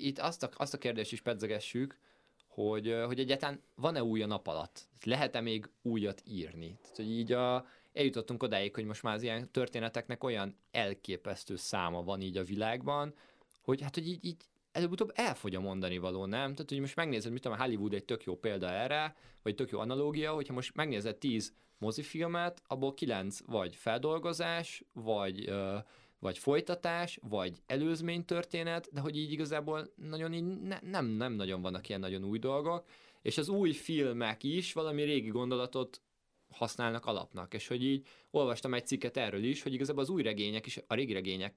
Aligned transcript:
itt 0.00 0.18
azt 0.18 0.42
a, 0.42 0.48
azt 0.56 0.74
a 0.74 0.78
kérdést 0.78 1.12
is 1.12 1.20
pedzegessük, 1.20 1.98
hogy, 2.46 2.96
hogy 3.06 3.18
egyáltalán 3.18 3.62
van-e 3.74 4.02
új 4.02 4.22
a 4.22 4.26
nap 4.26 4.46
alatt? 4.46 4.88
Lehet-e 5.04 5.40
még 5.40 5.70
újat 5.82 6.22
írni? 6.26 6.78
Tehát, 6.82 6.96
hogy 6.96 7.10
így 7.10 7.32
a, 7.32 7.66
eljutottunk 7.92 8.42
odáig, 8.42 8.74
hogy 8.74 8.84
most 8.84 9.02
már 9.02 9.14
az 9.14 9.22
ilyen 9.22 9.50
történeteknek 9.50 10.24
olyan 10.24 10.56
elképesztő 10.70 11.56
száma 11.56 12.02
van 12.02 12.20
így 12.20 12.36
a 12.36 12.44
világban, 12.44 13.14
hogy 13.60 13.80
hát, 13.80 13.94
hogy 13.94 14.08
így, 14.08 14.24
így 14.24 14.36
előbb-utóbb 14.72 15.12
elfogy 15.14 15.54
a 15.54 15.60
mondani 15.60 15.98
való, 15.98 16.26
nem? 16.26 16.54
Tehát, 16.54 16.70
hogy 16.70 16.80
most 16.80 16.96
megnézed, 16.96 17.32
mit 17.32 17.42
tudom, 17.42 17.58
Hollywood 17.58 17.94
egy 17.94 18.04
tök 18.04 18.24
jó 18.24 18.36
példa 18.36 18.70
erre, 18.70 19.16
vagy 19.42 19.54
tök 19.54 19.70
jó 19.70 19.78
analógia, 19.78 20.32
hogyha 20.32 20.52
most 20.52 20.74
megnézed 20.74 21.16
tíz 21.16 21.52
mozifilmet, 21.78 22.62
abból 22.66 22.94
kilenc 22.94 23.40
vagy 23.46 23.76
feldolgozás, 23.76 24.84
vagy, 24.92 25.48
ö, 25.48 25.76
vagy 26.24 26.38
folytatás, 26.38 27.18
vagy 27.22 27.62
előzménytörténet, 27.66 28.88
de 28.92 29.00
hogy 29.00 29.16
így 29.16 29.32
igazából 29.32 29.92
nagyon 29.96 30.32
így 30.32 30.44
ne, 30.44 30.78
nem, 30.82 31.06
nem 31.06 31.32
nagyon 31.32 31.60
vannak 31.62 31.88
ilyen 31.88 32.00
nagyon 32.00 32.24
új 32.24 32.38
dolgok, 32.38 32.86
és 33.22 33.38
az 33.38 33.48
új 33.48 33.72
filmek 33.72 34.42
is 34.42 34.72
valami 34.72 35.02
régi 35.02 35.28
gondolatot 35.28 36.02
használnak 36.50 37.06
alapnak, 37.06 37.54
és 37.54 37.68
hogy 37.68 37.84
így 37.84 38.06
olvastam 38.30 38.74
egy 38.74 38.86
cikket 38.86 39.16
erről 39.16 39.42
is, 39.42 39.62
hogy 39.62 39.72
igazából 39.72 40.02
az 40.02 40.08
új 40.08 40.22
regények 40.22 40.66
is, 40.66 40.80
a 40.86 40.94
régi 40.94 41.12
regények 41.12 41.54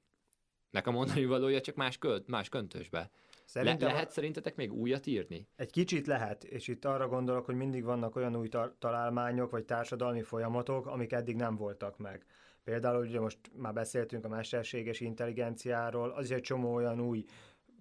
nek 0.70 0.88
a 0.88 0.92
mondani 0.92 1.26
valója 1.26 1.62
csak 1.62 1.76
más, 1.76 1.98
költ, 1.98 2.28
más 2.28 2.50
köntösbe. 2.50 3.10
Szerintem 3.46 3.88
Le- 3.88 3.94
lehet 3.94 4.12
szerintetek 4.12 4.56
még 4.56 4.74
újat 4.74 5.06
írni? 5.06 5.48
Egy 5.56 5.72
kicsit 5.72 6.08
lehet, 6.08 6.44
és 6.44 6.68
itt 6.68 6.86
arra 6.86 7.08
gondolok, 7.08 7.46
hogy 7.46 7.56
mindig 7.56 7.84
vannak 7.84 8.16
olyan 8.16 8.36
új 8.36 8.48
ta- 8.48 8.76
találmányok, 8.80 9.52
vagy 9.52 9.66
társadalmi 9.66 10.22
folyamatok, 10.22 10.86
amik 10.86 11.12
eddig 11.12 11.36
nem 11.36 11.56
voltak 11.56 11.98
meg. 11.98 12.26
Például 12.68 13.06
ugye 13.06 13.20
most 13.20 13.38
már 13.56 13.74
beszéltünk 13.74 14.26
a 14.26 14.28
mesterséges 14.28 15.00
intelligenciáról, 15.00 16.10
az 16.10 16.26
is 16.26 16.32
egy 16.36 16.42
csomó 16.42 16.74
olyan 16.74 17.02
új 17.02 17.26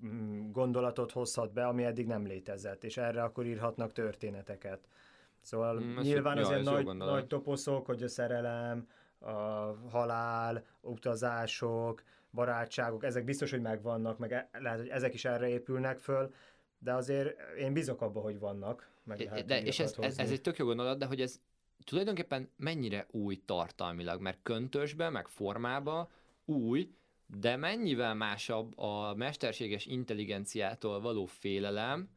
mm, 0.06 0.50
gondolatot 0.50 1.12
hozhat 1.12 1.52
be, 1.52 1.66
ami 1.66 1.84
eddig 1.84 2.06
nem 2.06 2.26
létezett, 2.26 2.84
és 2.84 2.96
erre 2.96 3.22
akkor 3.22 3.46
írhatnak 3.46 3.92
történeteket. 3.92 4.88
Szóval 5.40 5.80
mm, 5.80 5.98
nyilván 5.98 6.38
azért 6.38 6.62
nagy, 6.62 6.84
nagy 6.84 7.26
toposzok, 7.26 7.86
hogy 7.86 8.02
a 8.02 8.08
szerelem, 8.08 8.86
a 9.18 9.30
halál, 9.90 10.64
utazások, 10.80 12.02
barátságok, 12.30 13.04
ezek 13.04 13.24
biztos, 13.24 13.50
hogy 13.50 13.60
megvannak, 13.60 14.18
meg 14.18 14.32
e- 14.32 14.48
lehet, 14.52 14.78
hogy 14.78 14.88
ezek 14.88 15.14
is 15.14 15.24
erre 15.24 15.48
épülnek 15.48 15.98
föl, 15.98 16.32
de 16.78 16.94
azért 16.94 17.36
én 17.58 17.72
bízok 17.72 18.00
abba, 18.00 18.20
hogy 18.20 18.38
vannak. 18.38 18.88
Meg 19.04 19.20
lehet 19.20 19.44
de, 19.44 19.62
és 19.62 19.78
ez, 19.78 19.94
ez, 19.98 20.18
ez 20.18 20.30
egy 20.30 20.40
tök 20.40 20.56
jó 20.56 20.66
gondolat, 20.66 20.98
de 20.98 21.06
hogy 21.06 21.20
ez 21.20 21.40
tulajdonképpen 21.84 22.50
mennyire 22.56 23.06
új 23.10 23.36
tartalmilag, 23.44 24.20
mert 24.20 24.42
köntösbe, 24.42 25.10
meg 25.10 25.28
formába 25.28 26.10
új, 26.44 26.90
de 27.26 27.56
mennyivel 27.56 28.14
másabb 28.14 28.78
a 28.78 29.14
mesterséges 29.14 29.86
intelligenciától 29.86 31.00
való 31.00 31.26
félelem, 31.26 32.08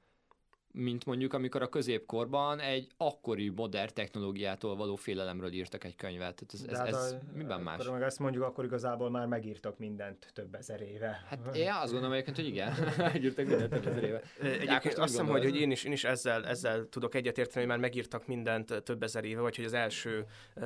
mint 0.72 1.06
mondjuk 1.06 1.34
amikor 1.34 1.62
a 1.62 1.70
középkorban 1.70 2.60
egy 2.60 2.88
akkori 2.98 3.50
modern 3.50 3.94
technológiától 3.94 4.76
való 4.76 4.96
félelemről 4.96 5.52
írtak 5.52 5.84
egy 5.84 5.96
könyvet. 5.96 6.36
Tehát 6.36 6.54
ez, 6.54 6.64
ez, 6.70 6.78
hát 6.78 6.88
ez 6.88 7.12
a, 7.12 7.38
miben 7.38 7.62
más? 7.62 7.80
Akkor 7.80 7.92
meg 7.92 8.02
ezt 8.02 8.20
mondjuk, 8.20 8.44
akkor 8.44 8.66
igazából 8.66 9.10
már 9.10 9.28
megírtak 9.28 9.78
mindent 9.78 10.32
több 10.34 10.56
ezer 10.56 10.82
éve. 10.82 11.26
Hát 11.28 11.56
én 11.56 11.72
azt 11.72 11.92
gondolom 11.92 12.12
egyébként, 12.12 12.36
hogy 12.36 12.48
igen, 12.48 12.74
megírtak 13.14 13.46
mindent 13.46 13.70
több 13.70 13.88
ezer 13.88 14.04
éve. 14.04 14.22
Egyébként 14.42 14.98
azt 14.98 15.12
hiszem, 15.12 15.28
hogy, 15.28 15.44
hogy 15.44 15.56
én 15.56 15.72
is, 15.72 15.84
én 15.84 15.92
is 15.92 16.04
ezzel, 16.04 16.46
ezzel 16.46 16.90
tudok 16.90 17.16
egyetérteni, 17.16 17.60
hogy 17.60 17.68
már 17.68 17.80
megírtak 17.80 18.28
mindent 18.28 18.84
több 18.84 19.04
ezer 19.04 19.24
éve, 19.24 19.42
vagy 19.42 19.56
hogy 19.56 19.66
az 19.66 19.74
első 19.74 20.26
uh, 20.56 20.66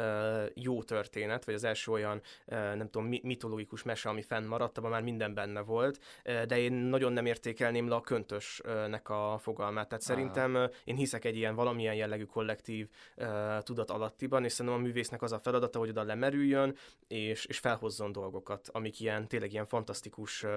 jó 0.54 0.84
történet, 0.84 1.46
vagy 1.46 1.54
az 1.54 1.64
első 1.64 1.92
olyan, 1.92 2.22
uh, 2.46 2.56
nem 2.56 2.90
tudom, 2.90 3.08
mitológikus 3.08 3.84
mese, 3.84 4.10
ami 4.10 4.22
fennmaradt, 4.22 4.78
abban 4.78 4.92
már 4.92 5.02
minden 5.02 5.34
benne 5.34 5.62
volt, 5.62 6.00
uh, 6.26 6.42
de 6.44 6.60
én 6.60 6.74
nagyon 6.74 7.14
nem 7.14 7.26
értékelném 7.26 7.88
le 7.88 7.96
a 7.96 8.02
köntösnek 8.02 9.10
a 9.10 9.38
fogalmát 9.42 9.92
tehát 9.94 10.03
szerintem 10.04 10.70
én 10.84 10.96
hiszek 10.96 11.26
egy 11.26 11.36
ilyen 11.36 11.56
valamilyen 11.56 11.96
jellegű 11.96 12.24
kollektív 12.24 12.90
uh, 13.18 13.58
tudat 13.58 13.90
alattiban, 13.90 14.44
és 14.44 14.52
szerintem 14.52 14.82
a 14.82 14.84
művésznek 14.84 15.22
az 15.22 15.32
a 15.32 15.40
feladata, 15.40 15.80
hogy 15.80 15.90
oda 15.90 16.04
lemerüljön, 16.04 16.76
és, 17.08 17.46
és 17.46 17.58
felhozzon 17.58 18.12
dolgokat, 18.12 18.70
amik 18.72 19.00
ilyen, 19.00 19.28
tényleg 19.28 19.52
ilyen 19.52 19.66
fantasztikus, 19.66 20.44
uh, 20.44 20.52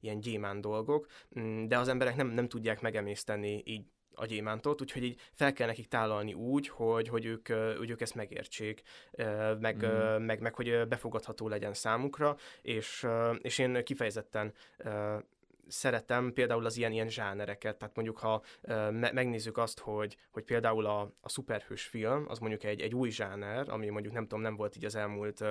ilyen 0.00 0.20
gyémán 0.20 0.60
dolgok, 0.60 1.06
mm, 1.40 1.66
de 1.66 1.78
az 1.78 1.88
emberek 1.88 2.16
nem, 2.16 2.28
nem 2.28 2.48
tudják 2.48 2.80
megemészteni 2.80 3.62
így 3.64 3.84
a 4.14 4.26
gyémántot, 4.26 4.80
úgyhogy 4.80 5.04
így 5.04 5.20
fel 5.32 5.52
kell 5.52 5.66
nekik 5.66 5.88
tálalni 5.88 6.34
úgy, 6.34 6.68
hogy, 6.68 7.08
hogy, 7.08 7.24
ők, 7.24 7.46
hogy 7.76 7.90
ők 7.90 8.00
ezt 8.00 8.14
megértsék, 8.14 8.82
meg, 9.60 9.86
mm. 9.86 10.22
meg, 10.22 10.40
meg 10.40 10.54
hogy 10.54 10.88
befogadható 10.88 11.48
legyen 11.48 11.74
számukra, 11.74 12.36
és, 12.62 13.06
és 13.40 13.58
én 13.58 13.84
kifejezetten 13.84 14.52
szeretem 15.72 16.32
például 16.32 16.66
az 16.66 16.76
ilyen, 16.76 16.92
ilyen 16.92 17.08
zsánereket, 17.08 17.76
tehát 17.76 17.94
mondjuk 17.94 18.18
ha 18.18 18.42
me- 18.90 19.12
megnézzük 19.12 19.58
azt, 19.58 19.78
hogy, 19.78 20.16
hogy 20.30 20.42
például 20.42 20.86
a, 20.86 21.00
a 21.20 21.28
szuperhős 21.28 21.82
film, 21.82 22.24
az 22.28 22.38
mondjuk 22.38 22.64
egy, 22.64 22.80
egy 22.80 22.94
új 22.94 23.10
zsáner, 23.10 23.68
ami 23.68 23.88
mondjuk 23.88 24.14
nem 24.14 24.22
tudom, 24.22 24.40
nem 24.40 24.56
volt 24.56 24.76
így 24.76 24.84
az 24.84 24.94
elmúlt 24.94 25.44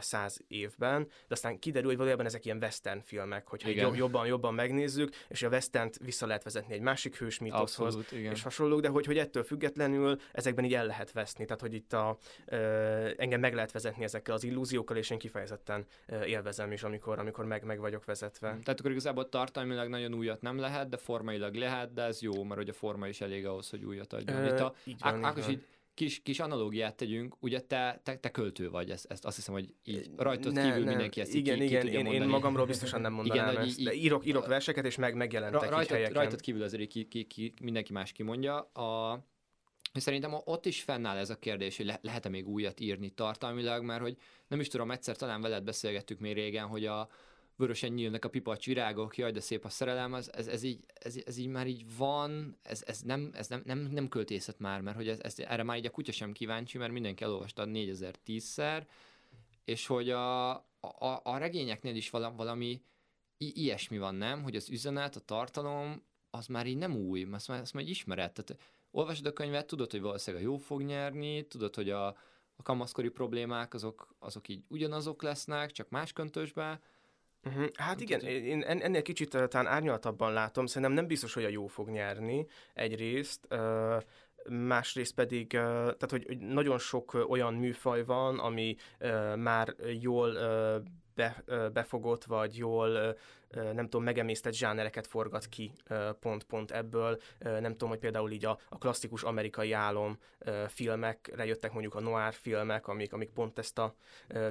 száz 0.00 0.40
évben, 0.48 1.02
de 1.04 1.34
aztán 1.34 1.58
kiderül, 1.58 1.88
hogy 1.88 1.96
valójában 1.96 2.26
ezek 2.26 2.44
ilyen 2.44 2.56
western 2.56 3.00
filmek, 3.00 3.48
hogyha 3.48 3.68
Igen. 3.68 3.94
jobban, 3.94 4.26
jobban 4.26 4.54
megnézzük, 4.54 5.14
és 5.28 5.42
a 5.42 5.48
westernt 5.48 5.98
vissza 5.98 6.26
lehet 6.26 6.42
vezetni 6.42 6.74
egy 6.74 6.80
másik 6.80 7.16
hős 7.16 7.38
mítoszhoz, 7.38 7.98
és 8.10 8.42
hasonlók, 8.42 8.80
de 8.80 8.88
hogy, 8.88 9.06
hogy 9.06 9.18
ettől 9.18 9.42
függetlenül 9.42 10.20
ezekben 10.32 10.64
így 10.64 10.74
el 10.74 10.86
lehet 10.86 11.12
veszni, 11.12 11.44
tehát 11.44 11.60
hogy 11.60 11.74
itt 11.74 11.92
a, 11.92 12.18
uh, 12.46 13.10
engem 13.16 13.40
meg 13.40 13.54
lehet 13.54 13.72
vezetni 13.72 14.04
ezekkel 14.04 14.34
az 14.34 14.44
illúziókkal, 14.44 14.96
és 14.96 15.10
én 15.10 15.18
kifejezetten 15.18 15.86
élvezem 16.26 16.72
is, 16.72 16.82
amikor, 16.82 17.18
amikor 17.18 17.44
meg, 17.44 17.64
meg 17.64 17.78
vagyok 17.78 18.04
vezetve. 18.04 18.48
Tehát 18.48 18.80
akkor 18.80 18.90
igazából 18.90 19.28
tartalmilag 19.44 19.88
nagyon 19.88 20.14
újat 20.14 20.40
nem 20.40 20.58
lehet, 20.58 20.88
de 20.88 20.96
formailag 20.96 21.54
lehet, 21.54 21.92
de 21.92 22.02
ez 22.02 22.22
jó, 22.22 22.42
mert 22.42 22.60
hogy 22.60 22.68
a 22.68 22.72
forma 22.72 23.08
is 23.08 23.20
elég 23.20 23.46
ahhoz, 23.46 23.70
hogy 23.70 23.84
újat 23.84 24.12
adjon. 24.12 24.36
Ö, 24.36 24.46
Itt 24.46 24.60
a, 24.60 24.74
így 24.84 24.96
van, 25.00 25.24
Ákos, 25.24 25.48
így 25.48 25.64
kis, 25.94 26.22
kis 26.22 26.40
analógiát 26.40 26.94
tegyünk, 26.94 27.36
ugye 27.40 27.60
te, 27.60 28.00
te, 28.02 28.16
te 28.16 28.30
költő 28.30 28.70
vagy, 28.70 28.90
ezt, 28.90 29.06
ezt 29.10 29.24
azt 29.24 29.36
hiszem, 29.36 29.54
hogy 29.54 29.74
így 29.84 30.10
rajtad 30.16 30.52
ne, 30.52 30.62
kívül 30.62 30.84
ne, 30.84 30.88
mindenki 30.88 31.20
ezt 31.20 31.34
igen, 31.34 31.58
ki, 31.58 31.64
igen, 31.64 31.86
ki 31.86 31.92
én, 31.92 32.06
én 32.06 32.26
magamról 32.26 32.66
biztosan 32.66 33.00
nem 33.00 33.12
mondanám 33.12 33.50
igen, 33.50 33.62
ezt, 33.62 33.78
így, 33.78 33.84
de 33.84 33.94
írok, 33.94 34.26
írok 34.26 34.46
verseket, 34.46 34.84
és 34.84 34.96
meg 34.96 35.14
megjelentek 35.14 35.70
rajtad, 35.70 35.88
helyeken. 35.88 36.14
Rajtad 36.14 36.40
kívül 36.40 36.62
azért 36.62 36.88
ki, 36.88 37.08
ki, 37.08 37.24
ki, 37.24 37.54
mindenki 37.60 37.92
más 37.92 38.12
kimondja. 38.12 38.56
A, 38.58 39.18
Szerintem 40.00 40.34
ott 40.44 40.66
is 40.66 40.82
fennáll 40.82 41.16
ez 41.16 41.30
a 41.30 41.38
kérdés, 41.38 41.76
hogy 41.76 41.86
le- 41.86 41.98
lehet-e 42.02 42.28
még 42.28 42.48
újat 42.48 42.80
írni 42.80 43.10
tartalmilag, 43.10 43.84
mert 43.84 44.00
hogy 44.00 44.16
nem 44.48 44.60
is 44.60 44.68
tudom, 44.68 44.90
egyszer 44.90 45.16
talán 45.16 45.40
veled 45.40 45.64
beszélgettük 45.64 46.18
még 46.18 46.34
régen, 46.34 46.66
hogy 46.66 46.86
a, 46.86 47.08
vörösen 47.56 47.92
nyílnak 47.92 48.24
a 48.24 48.28
pipacs 48.28 48.66
virágok, 48.66 49.16
jaj, 49.16 49.32
de 49.32 49.40
szép 49.40 49.64
a 49.64 49.68
szerelem, 49.68 50.14
ez, 50.14 50.30
ez, 50.32 50.46
ez, 50.46 50.62
így, 50.62 50.84
ez, 50.94 51.16
ez 51.26 51.36
így 51.36 51.46
már 51.46 51.66
így 51.66 51.96
van, 51.96 52.58
ez, 52.62 52.82
ez, 52.86 53.00
nem, 53.00 53.30
ez 53.34 53.48
nem, 53.48 53.62
nem, 53.64 53.78
nem 53.78 54.08
költészet 54.08 54.58
már, 54.58 54.80
mert 54.80 54.96
hogy 54.96 55.08
ez, 55.08 55.18
ez, 55.20 55.38
erre 55.38 55.62
már 55.62 55.76
így 55.76 55.86
a 55.86 55.90
kutya 55.90 56.12
sem 56.12 56.32
kíváncsi, 56.32 56.78
mert 56.78 56.92
mindenki 56.92 57.22
elolvasta 57.22 57.64
4010-szer, 57.66 58.86
és 59.64 59.86
hogy 59.86 60.10
a, 60.10 60.50
a, 60.80 61.20
a 61.22 61.36
regényeknél 61.36 61.96
is 61.96 62.10
valami, 62.10 62.36
valami 62.36 62.82
i- 63.36 63.60
ilyesmi 63.62 63.98
van, 63.98 64.14
nem? 64.14 64.42
Hogy 64.42 64.56
az 64.56 64.70
üzenet, 64.70 65.16
a 65.16 65.20
tartalom, 65.20 66.02
az 66.30 66.46
már 66.46 66.66
így 66.66 66.76
nem 66.76 66.96
új, 66.96 67.28
azt 67.32 67.48
már, 67.48 67.60
azt 67.60 67.72
már 67.72 67.84
ismered. 67.84 68.32
Tehát 68.32 68.62
olvasod 68.90 69.26
a 69.26 69.32
könyvet, 69.32 69.66
tudod, 69.66 69.90
hogy 69.90 70.00
valószínűleg 70.00 70.46
a 70.46 70.48
jó 70.48 70.56
fog 70.56 70.82
nyerni, 70.82 71.46
tudod, 71.46 71.74
hogy 71.74 71.90
a, 71.90 72.06
a 72.56 72.62
kamaszkori 72.62 73.08
problémák 73.08 73.74
azok, 73.74 74.14
azok 74.18 74.48
így 74.48 74.64
ugyanazok 74.68 75.22
lesznek, 75.22 75.70
csak 75.70 75.88
más 75.88 76.12
köntösbe, 76.12 76.80
Uh-huh. 77.44 77.66
Hát 77.74 78.00
igen, 78.00 78.20
én 78.20 78.62
ennél 78.62 79.02
kicsit 79.02 79.30
talán 79.48 79.66
árnyaltabban 79.66 80.32
látom, 80.32 80.66
szerintem 80.66 80.92
nem 80.92 81.06
biztos, 81.06 81.34
hogy 81.34 81.44
a 81.44 81.48
jó 81.48 81.66
fog 81.66 81.88
nyerni 81.88 82.46
egyrészt, 82.74 83.46
uh, 83.50 84.02
másrészt 84.48 85.14
pedig, 85.14 85.48
tehát 85.48 86.10
hogy 86.10 86.38
nagyon 86.38 86.78
sok 86.78 87.26
olyan 87.28 87.54
műfaj 87.54 88.04
van, 88.04 88.38
ami 88.38 88.76
már 89.36 89.74
jól 90.00 90.36
be, 91.14 91.44
befogott, 91.72 92.24
vagy 92.24 92.56
jól 92.56 93.16
nem 93.54 93.84
tudom, 93.84 94.02
megemésztett 94.02 94.52
zsánereket 94.52 95.06
forgat 95.06 95.46
ki 95.46 95.72
pont-pont 96.20 96.70
ebből. 96.70 97.20
Nem 97.38 97.70
tudom, 97.70 97.88
hogy 97.88 97.98
például 97.98 98.30
így 98.30 98.44
a, 98.44 98.58
a 98.68 98.78
klasszikus 98.78 99.22
amerikai 99.22 99.72
álom 99.72 100.18
filmekre 100.68 101.44
jöttek 101.44 101.72
mondjuk 101.72 101.94
a 101.94 102.00
noir 102.00 102.32
filmek, 102.32 102.88
amik, 102.88 103.12
amik 103.12 103.30
pont 103.30 103.58
ezt 103.58 103.78
a 103.78 103.94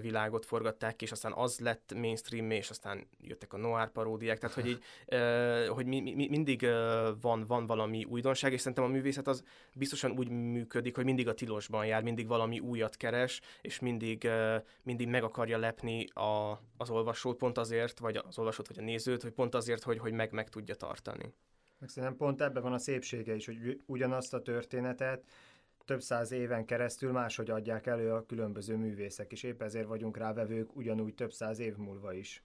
világot 0.01 0.45
forgatták 0.45 1.01
és 1.01 1.12
aztán 1.12 1.33
az 1.33 1.60
lett 1.60 1.94
mainstream 1.95 2.51
és 2.51 2.69
aztán 2.69 3.07
jöttek 3.21 3.54
a 3.54 3.57
noir 3.57 3.89
paródiák, 3.89 4.39
tehát 4.39 4.56
hogy 4.56 4.68
így, 4.68 4.83
hogy 5.68 5.86
mi, 5.86 6.00
mi, 6.00 6.27
mindig 6.30 6.68
van, 7.21 7.45
van 7.45 7.66
valami 7.66 8.04
újdonság, 8.04 8.54
és 8.54 8.59
szerintem 8.59 8.83
a 8.83 8.88
művészet 8.88 9.27
az 9.27 9.44
biztosan 9.74 10.12
úgy 10.12 10.30
működik, 10.30 10.95
hogy 10.95 11.06
mindig 11.06 11.27
a 11.27 11.33
tilosban 11.33 11.86
jár, 11.86 12.04
mindig 12.04 12.27
valami 12.27 12.59
újat 12.59 12.98
keres, 12.98 13.42
és 13.62 13.80
mindig, 13.80 14.30
mindig 14.83 15.07
meg 15.07 15.24
akarja 15.24 15.57
lepni 15.57 16.07
a, 16.07 16.52
az 16.77 16.89
olvasót 16.89 17.38
pont 17.38 17.57
azért, 17.57 18.00
vagy 18.00 18.15
az 18.15 18.38
olvasót, 18.38 18.67
vagy 18.67 18.79
a 18.79 18.81
nézőt, 18.81 19.21
hogy 19.21 19.31
pont 19.31 19.55
azért, 19.55 19.83
hogy, 19.83 19.97
hogy 19.97 20.13
meg, 20.13 20.31
meg 20.31 20.50
tudja 20.50 20.75
tartani. 20.75 21.33
Meg 21.79 21.89
szerintem 21.89 22.17
pont 22.17 22.41
ebben 22.41 22.63
van 22.63 22.73
a 22.73 22.77
szépsége 22.77 23.35
is, 23.35 23.45
hogy 23.45 23.81
ugyanazt 23.85 24.33
a 24.33 24.41
történetet 24.41 25.23
több 25.85 26.01
száz 26.01 26.31
éven 26.31 26.65
keresztül 26.65 27.11
máshogy 27.11 27.50
adják 27.50 27.88
elő 27.88 28.11
a 28.11 28.25
különböző 28.25 28.75
művészek, 28.75 29.31
és 29.31 29.44
épp 29.44 29.61
ezért 29.61 29.88
vagyunk 29.88 30.17
rávevők 30.17 30.75
ugyanúgy 30.75 31.15
több 31.15 31.31
száz 31.31 31.59
év 31.59 31.75
múlva 31.75 32.13
is. 32.13 32.44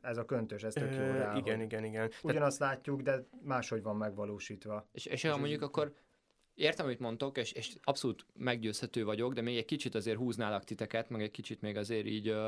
ez 0.00 0.16
a 0.16 0.24
köntös, 0.24 0.62
ez 0.62 0.72
tök 0.72 0.94
jó 0.94 0.98
rá, 0.98 1.36
Igen, 1.36 1.60
igen, 1.60 1.84
igen. 1.84 2.10
Ugyanazt 2.22 2.58
látjuk, 2.58 3.00
de 3.00 3.26
máshogy 3.42 3.82
van 3.82 3.96
megvalósítva. 3.96 4.88
És, 4.92 5.06
és, 5.06 5.24
és 5.24 5.30
mondjuk 5.30 5.62
akkor 5.62 5.94
értem, 6.54 6.86
amit 6.86 6.98
mondtok, 6.98 7.38
és, 7.38 7.52
és 7.52 7.74
abszolút 7.82 8.26
meggyőzhető 8.34 9.04
vagyok, 9.04 9.32
de 9.32 9.40
még 9.40 9.56
egy 9.56 9.64
kicsit 9.64 9.94
azért 9.94 10.16
húználak 10.16 10.64
titeket, 10.64 11.08
meg 11.08 11.22
egy 11.22 11.30
kicsit 11.30 11.60
még 11.60 11.76
azért 11.76 12.06
így 12.06 12.30
uh, 12.30 12.46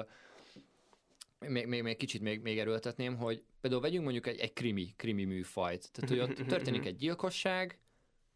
még, 1.49 1.67
még, 1.67 1.83
még 1.83 1.97
kicsit 1.97 2.21
még, 2.21 2.41
még 2.41 2.59
erőltetném, 2.59 3.17
hogy 3.17 3.45
például 3.61 3.83
vegyünk 3.83 4.03
mondjuk 4.03 4.27
egy, 4.27 4.39
egy 4.39 4.53
krimi, 4.53 4.95
krimi 4.97 5.25
műfajt. 5.25 5.93
Tehát, 5.93 6.11
hogy 6.11 6.19
ott 6.19 6.47
történik 6.55 6.85
egy 6.87 6.97
gyilkosság, 6.97 7.79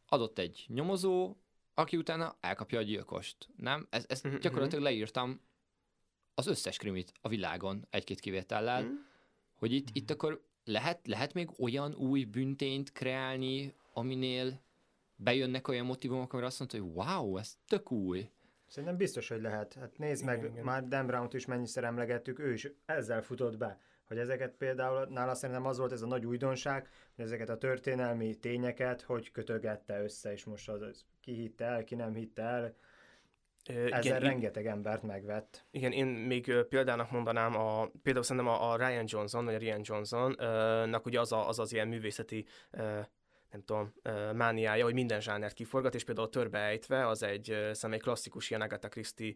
adott 0.07 0.39
egy 0.39 0.65
nyomozó, 0.69 1.37
aki 1.75 1.97
utána 1.97 2.37
elkapja 2.41 2.79
a 2.79 2.83
gyilkost. 2.83 3.49
Nem? 3.57 3.87
Ez, 3.91 4.05
ezt 4.09 4.39
gyakorlatilag 4.43 4.85
leírtam 4.85 5.41
az 6.35 6.47
összes 6.47 6.77
krimit 6.77 7.13
a 7.21 7.29
világon, 7.29 7.87
egy-két 7.91 8.21
kivétellel, 8.21 8.87
hogy 9.61 9.73
itt, 9.73 9.89
itt 9.93 10.11
akkor 10.11 10.45
lehet, 10.65 11.07
lehet 11.07 11.35
még 11.35 11.51
olyan 11.59 11.95
új 11.95 12.25
büntényt 12.25 12.93
kreálni, 12.93 13.75
aminél 13.93 14.63
bejönnek 15.17 15.69
olyan 15.69 15.87
motivumok, 15.87 16.33
amire 16.33 16.49
azt 16.49 16.59
mondta, 16.59 16.79
hogy 16.79 16.91
wow, 16.95 17.37
ez 17.37 17.59
tök 17.67 17.93
új. 17.93 18.29
Szerintem 18.75 18.99
biztos, 18.99 19.29
hogy 19.29 19.41
lehet. 19.41 19.75
Hát 19.75 19.99
nézd 19.99 20.23
igen, 20.23 20.41
meg, 20.41 20.51
igen. 20.51 20.65
már 20.65 20.89
Dan 20.89 21.07
Brown-t 21.07 21.35
is 21.35 21.47
mennyiszer 21.47 21.85
emlegettük, 21.85 22.39
ő 22.39 22.53
is 22.53 22.69
ezzel 22.87 23.23
futott 23.23 23.57
be. 23.57 23.79
Hogy 24.05 24.19
ezeket 24.19 24.55
például, 24.57 25.07
nála 25.11 25.35
szerintem 25.35 25.67
az 25.67 25.79
volt 25.79 25.93
ez 25.93 26.03
a 26.03 26.07
nagy 26.07 26.27
újdonság, 26.27 26.89
hogy 27.17 27.25
ezeket 27.25 27.49
a 27.49 27.59
történelmi 27.59 28.35
tényeket, 28.35 29.03
hogy 29.03 29.31
kötögette 29.31 30.03
össze, 30.03 30.33
és 30.33 30.45
most 30.45 30.69
az, 30.69 30.81
az 30.81 31.05
ki 31.21 31.33
hitte 31.33 31.65
el, 31.65 31.85
ki 31.85 31.95
nem 31.95 32.15
hitte 32.15 32.43
el, 32.43 32.77
ezzel 33.65 34.01
igen, 34.03 34.21
rengeteg 34.21 34.67
embert 34.67 35.03
megvett. 35.03 35.65
Igen, 35.71 35.93
én 35.93 36.07
még 36.07 36.53
példának 36.69 37.11
mondanám, 37.11 37.57
a, 37.57 37.91
például 38.03 38.25
szerintem 38.25 38.53
a, 38.53 38.73
a 38.73 38.77
Ryan 38.77 39.05
Johnson, 39.07 39.45
vagy 39.45 39.55
a 39.55 39.59
Ryan 39.59 39.81
Johnson-nak 39.83 41.07
ugye 41.07 41.21
az, 41.21 41.33
a, 41.33 41.49
az 41.49 41.59
az 41.59 41.73
ilyen 41.73 41.89
művészeti 41.89 42.47
nem 43.55 43.63
tudom, 43.65 43.93
mániája, 44.37 44.85
hogy 44.85 44.95
minden 44.95 45.21
zsánert 45.21 45.55
kiforgat, 45.55 45.95
és 45.95 46.05
például 46.05 46.27
a 46.27 46.31
Törbeejtve 46.31 47.07
az 47.09 47.23
egy, 47.23 47.45
szerintem 47.45 47.93
egy 47.93 48.03
klasszikus 48.03 48.51
ilyen 48.51 48.63
Agatha 48.63 48.89
Christie 48.89 49.35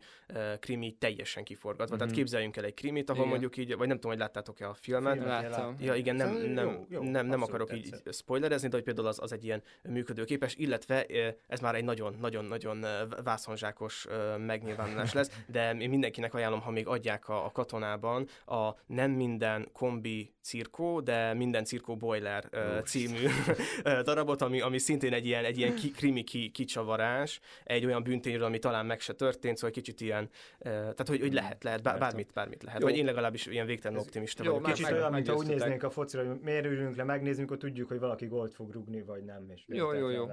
krimi 0.60 0.92
teljesen 0.92 1.44
kiforgatva. 1.44 1.84
Mm-hmm. 1.84 1.96
Tehát 1.96 2.12
mhm. 2.12 2.20
képzeljünk 2.20 2.56
el 2.56 2.64
egy 2.64 2.74
krimit, 2.74 3.10
ahol 3.10 3.18
igen. 3.18 3.30
mondjuk 3.30 3.56
így, 3.56 3.76
vagy 3.76 3.86
nem 3.86 3.96
tudom, 3.96 4.10
hogy 4.10 4.20
láttátok-e 4.20 4.68
a 4.68 4.74
filmet. 4.74 5.24
Láttam. 5.24 5.76
Ja, 5.80 5.94
igen, 5.94 6.16
nem, 6.16 6.36
nem, 6.36 6.66
jó, 6.66 6.86
jó, 6.88 7.10
nem, 7.10 7.26
nem 7.26 7.42
akarok 7.42 7.68
tetszett. 7.68 8.06
így 8.06 8.14
spoilerezni, 8.14 8.68
de 8.68 8.74
hogy 8.74 8.84
például 8.84 9.06
az, 9.06 9.18
az 9.22 9.32
egy 9.32 9.44
ilyen 9.44 9.62
működőképes, 9.82 10.54
illetve 10.54 11.06
ez 11.46 11.60
már 11.60 11.74
egy 11.74 11.84
nagyon-nagyon-nagyon 11.84 12.84
vászonzsákos 13.24 14.06
megnyilvánulás 14.38 15.12
lesz, 15.12 15.30
de 15.46 15.74
én 15.74 15.88
mindenkinek 15.88 16.34
ajánlom, 16.34 16.60
ha 16.60 16.70
még 16.70 16.86
adják 16.86 17.28
a, 17.28 17.44
a 17.44 17.50
katonában 17.50 18.28
a 18.46 18.70
nem 18.86 19.10
minden 19.10 19.68
kombi 19.72 20.34
cirkó, 20.42 21.00
de 21.00 21.34
minden 21.34 21.64
cirkó 21.64 21.96
boiler 21.96 22.48
uh, 22.52 22.82
című 22.82 23.28
darabot, 24.08 24.42
ami, 24.42 24.60
ami 24.60 24.78
szintén 24.78 25.12
egy 25.12 25.26
ilyen, 25.26 25.44
egy 25.44 25.58
ilyen 25.58 25.74
ki, 25.74 25.90
krimi 25.90 26.22
ki, 26.22 26.50
kicsavarás, 26.50 27.40
egy 27.64 27.84
olyan 27.84 28.02
bűntényről, 28.02 28.44
ami 28.44 28.58
talán 28.58 28.86
meg 28.86 29.00
se 29.00 29.12
történt, 29.12 29.56
szóval 29.56 29.70
egy 29.76 29.82
kicsit 29.82 30.00
ilyen, 30.00 30.28
uh, 30.58 30.64
tehát 30.70 31.08
hogy, 31.08 31.20
hogy 31.20 31.32
lehet, 31.32 31.64
lehet, 31.64 31.82
bár, 31.82 31.98
bármit, 31.98 32.30
bármit 32.34 32.62
lehet. 32.62 32.80
Jó. 32.80 32.86
Vagy 32.86 32.96
én 32.96 33.04
legalábbis 33.04 33.46
ilyen 33.46 33.66
végtelen 33.66 33.98
optimista 33.98 34.44
jó, 34.44 34.52
vagyok. 34.52 34.66
Kicsit 34.66 34.90
olyan, 34.90 35.12
mint 35.12 35.28
ha 35.28 35.34
úgy 35.34 35.46
néznénk 35.46 35.82
a 35.82 35.90
focira, 35.90 36.26
hogy 36.26 36.38
miért 36.40 36.64
ülünk 36.64 36.96
le, 36.96 37.04
megnézzünk, 37.04 37.48
hogy 37.48 37.58
tudjuk, 37.58 37.88
hogy 37.88 37.98
valaki 37.98 38.26
gólt 38.26 38.54
fog 38.54 38.72
rugni, 38.72 39.02
vagy 39.02 39.24
nem. 39.24 39.50
És 39.54 39.62
jó, 39.66 39.92
jó, 39.92 40.08
jó. 40.08 40.28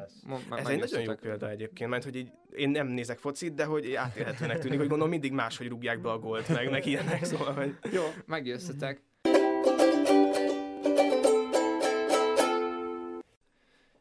Ez 0.56 0.68
egy 0.68 0.80
nagyon 0.80 1.02
jó 1.02 1.14
példa 1.16 1.50
egyébként, 1.50 1.90
mert 1.90 2.04
hogy 2.04 2.16
így, 2.16 2.32
én 2.52 2.70
nem 2.70 2.88
nézek 2.88 3.18
focit, 3.18 3.54
de 3.54 3.66
hogy 3.66 3.94
átélhetőnek 3.94 4.60
tűnik, 4.60 4.78
hogy 4.78 4.88
gondolom 4.88 5.12
mindig 5.12 5.32
máshogy 5.32 5.68
rúgják 5.68 6.02
be 6.02 6.10
a 6.10 6.20
gólt, 6.20 6.50
meg, 6.50 6.70
meg 6.70 6.86
ilyenek, 6.86 7.24
szóval, 7.24 7.54
hogy... 7.54 7.76
Jó, 7.92 8.04
meggyőztetek. 8.26 9.02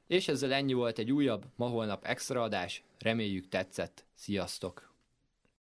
És 0.06 0.29
ezzel 0.29 0.53
ennyi 0.53 0.73
volt 0.73 0.99
egy 0.99 1.12
újabb, 1.12 1.45
ma 1.56 1.67
holnap 1.67 2.05
extra 2.05 2.43
adás. 2.43 2.83
Reméljük 2.99 3.49
tetszett. 3.49 4.05
Sziasztok! 4.15 4.94